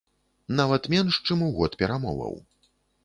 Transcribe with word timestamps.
Нават 0.59 0.89
менш, 0.95 1.19
чым 1.27 1.43
у 1.49 1.53
год 1.59 1.77
перамоваў. 1.83 2.35